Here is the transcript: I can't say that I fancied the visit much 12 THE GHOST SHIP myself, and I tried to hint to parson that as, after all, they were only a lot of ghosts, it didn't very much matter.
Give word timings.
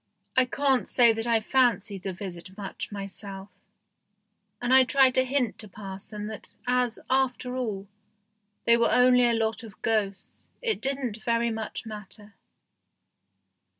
I 0.35 0.45
can't 0.45 0.89
say 0.89 1.13
that 1.13 1.27
I 1.27 1.39
fancied 1.41 2.01
the 2.01 2.11
visit 2.11 2.57
much 2.57 2.57
12 2.57 2.57
THE 2.57 2.73
GHOST 2.73 2.81
SHIP 2.87 2.91
myself, 2.91 3.49
and 4.59 4.73
I 4.73 4.83
tried 4.83 5.13
to 5.13 5.23
hint 5.23 5.59
to 5.59 5.67
parson 5.67 6.25
that 6.25 6.53
as, 6.65 6.97
after 7.07 7.55
all, 7.55 7.87
they 8.65 8.77
were 8.77 8.89
only 8.91 9.27
a 9.29 9.35
lot 9.35 9.61
of 9.61 9.79
ghosts, 9.83 10.47
it 10.59 10.81
didn't 10.81 11.23
very 11.23 11.51
much 11.51 11.85
matter. 11.85 12.33